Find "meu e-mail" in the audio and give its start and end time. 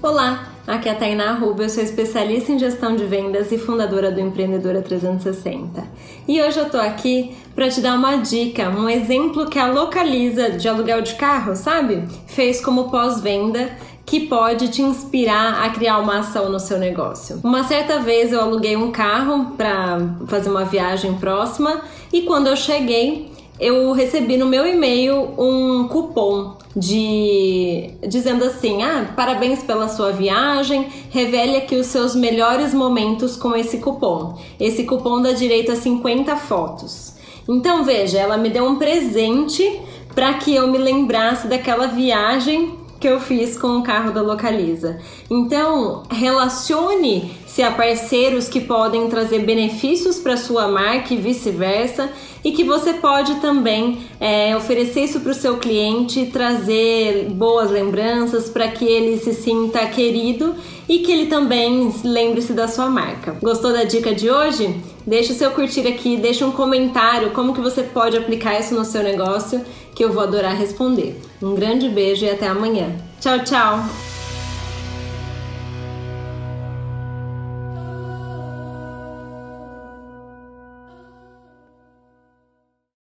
24.46-25.34